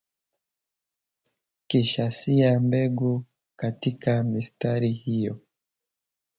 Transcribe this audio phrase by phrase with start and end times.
[1.67, 3.23] kisha sia mbegu
[3.55, 5.39] katika mistari hiyo